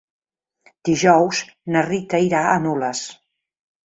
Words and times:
Dijous 0.89 1.41
na 1.75 1.83
Rita 1.89 2.21
irà 2.31 2.41
a 2.53 2.57
Nules. 2.65 3.03